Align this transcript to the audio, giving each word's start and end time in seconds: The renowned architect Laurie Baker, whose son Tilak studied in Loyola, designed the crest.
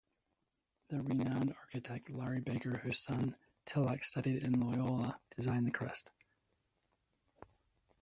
The 0.87 0.99
renowned 1.03 1.53
architect 1.55 2.09
Laurie 2.09 2.41
Baker, 2.41 2.77
whose 2.79 2.97
son 2.97 3.35
Tilak 3.67 4.03
studied 4.03 4.41
in 4.41 4.59
Loyola, 4.59 5.19
designed 5.37 5.67
the 5.67 5.71
crest. 5.71 6.09